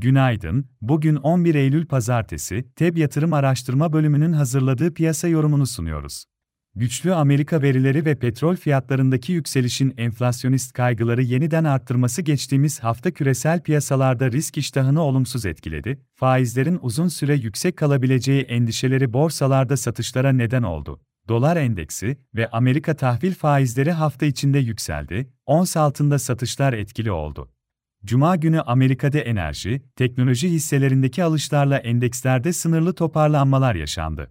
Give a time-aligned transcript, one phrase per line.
[0.00, 6.24] Günaydın, bugün 11 Eylül Pazartesi, TEB Yatırım Araştırma Bölümünün hazırladığı piyasa yorumunu sunuyoruz.
[6.74, 14.32] Güçlü Amerika verileri ve petrol fiyatlarındaki yükselişin enflasyonist kaygıları yeniden arttırması geçtiğimiz hafta küresel piyasalarda
[14.32, 21.00] risk iştahını olumsuz etkiledi, faizlerin uzun süre yüksek kalabileceği endişeleri borsalarda satışlara neden oldu.
[21.28, 27.48] Dolar endeksi ve Amerika tahvil faizleri hafta içinde yükseldi, ons altında satışlar etkili oldu.
[28.04, 34.30] Cuma günü Amerika'da enerji, teknoloji hisselerindeki alışlarla endekslerde sınırlı toparlanmalar yaşandı.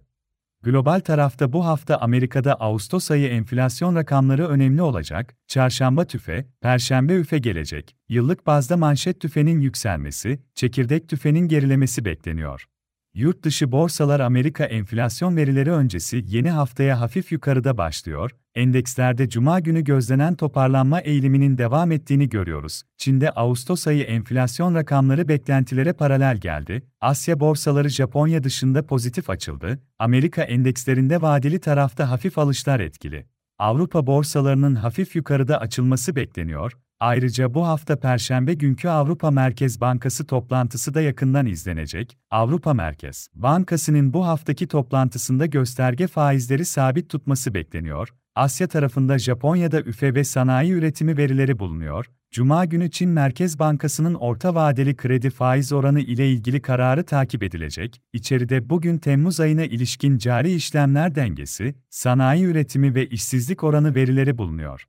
[0.62, 7.38] Global tarafta bu hafta Amerika'da Ağustos ayı enflasyon rakamları önemli olacak, çarşamba tüfe, perşembe üfe
[7.38, 12.68] gelecek, yıllık bazda manşet tüfenin yükselmesi, çekirdek tüfenin gerilemesi bekleniyor.
[13.18, 19.84] Yurt dışı borsalar Amerika enflasyon verileri öncesi yeni haftaya hafif yukarıda başlıyor, endekslerde cuma günü
[19.84, 22.82] gözlenen toparlanma eğiliminin devam ettiğini görüyoruz.
[22.96, 30.42] Çin'de Ağustos ayı enflasyon rakamları beklentilere paralel geldi, Asya borsaları Japonya dışında pozitif açıldı, Amerika
[30.42, 33.26] endekslerinde vadeli tarafta hafif alışlar etkili.
[33.58, 40.94] Avrupa borsalarının hafif yukarıda açılması bekleniyor, Ayrıca bu hafta Perşembe günkü Avrupa Merkez Bankası toplantısı
[40.94, 42.18] da yakından izlenecek.
[42.30, 48.08] Avrupa Merkez Bankası'nın bu haftaki toplantısında gösterge faizleri sabit tutması bekleniyor.
[48.38, 52.06] Asya tarafında Japonya'da üfe ve sanayi üretimi verileri bulunuyor.
[52.30, 58.00] Cuma günü Çin Merkez Bankası'nın orta vadeli kredi faiz oranı ile ilgili kararı takip edilecek.
[58.12, 64.84] İçeride bugün Temmuz ayına ilişkin cari işlemler dengesi, sanayi üretimi ve işsizlik oranı verileri bulunuyor.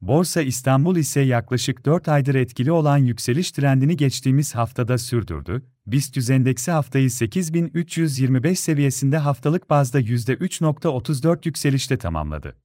[0.00, 5.62] Borsa İstanbul ise yaklaşık 4 aydır etkili olan yükseliş trendini geçtiğimiz haftada sürdürdü.
[5.86, 12.56] BIST endeksi haftayı 8325 seviyesinde haftalık bazda %3.34 yükselişte tamamladı.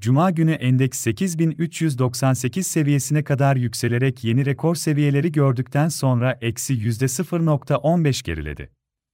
[0.00, 8.70] Cuma günü endeks 8398 seviyesine kadar yükselerek yeni rekor seviyeleri gördükten sonra eksi %0.15 geriledi.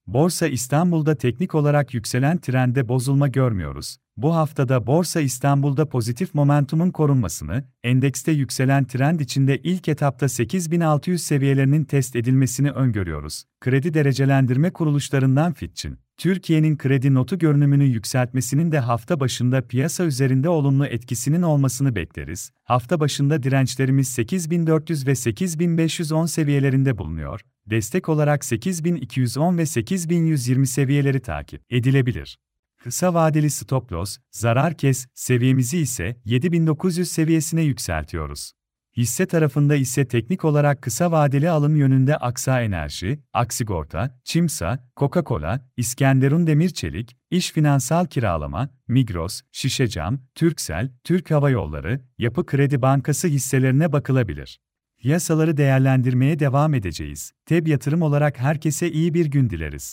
[0.06, 3.96] Borsa İstanbul'da teknik olarak yükselen trende bozulma görmüyoruz.
[4.16, 11.84] Bu haftada Borsa İstanbul'da pozitif momentumun korunmasını, endekste yükselen trend içinde ilk etapta 8600 seviyelerinin
[11.84, 13.44] test edilmesini öngörüyoruz.
[13.60, 20.86] Kredi derecelendirme kuruluşlarından Fitch'in, Türkiye'nin kredi notu görünümünü yükseltmesinin de hafta başında piyasa üzerinde olumlu
[20.86, 22.50] etkisinin olmasını bekleriz.
[22.64, 27.40] Hafta başında dirençlerimiz 8400 ve 8510 seviyelerinde bulunuyor.
[27.66, 32.38] Destek olarak 8210 ve 8120 seviyeleri takip edilebilir.
[32.82, 38.52] Kısa vadeli stop loss, zarar kes seviyemizi ise 7900 seviyesine yükseltiyoruz.
[38.96, 46.46] Hisse tarafında ise teknik olarak kısa vadeli alım yönünde Aksa Enerji, Aksigorta, Çimsa, Coca-Cola, İskenderun
[46.46, 53.92] Demir Çelik, İş Finansal Kiralama, Migros, Şişecam, Türksel, Türk Hava Yolları, Yapı Kredi Bankası hisselerine
[53.92, 54.60] bakılabilir.
[54.98, 57.32] Piyasaları değerlendirmeye devam edeceğiz.
[57.46, 59.90] TEB yatırım olarak herkese iyi bir gün dileriz.